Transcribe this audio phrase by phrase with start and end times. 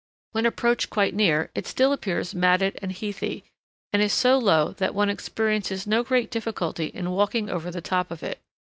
[0.31, 3.43] When approached quite near it still appears matted and heathy,
[3.93, 8.09] and is so low that one experiences no great difficulty in walking over the top
[8.09, 8.39] of it.